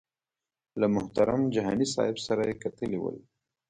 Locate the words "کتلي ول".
2.63-3.17